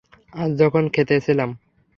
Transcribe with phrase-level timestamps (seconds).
[0.33, 1.49] আজ যখন ক্ষেতে ছিলাম।